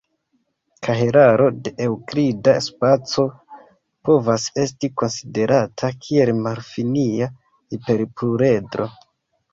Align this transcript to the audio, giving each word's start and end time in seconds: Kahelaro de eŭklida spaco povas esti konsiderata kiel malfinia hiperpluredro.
Kahelaro 0.85 1.49
de 1.67 1.73
eŭklida 1.87 2.55
spaco 2.69 3.25
povas 4.09 4.47
esti 4.63 4.89
konsiderata 5.03 5.93
kiel 6.07 6.33
malfinia 6.43 7.29
hiperpluredro. 7.75 8.93